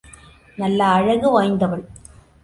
[0.57, 1.83] நல்ல அழகு வாய்ந்தவள்.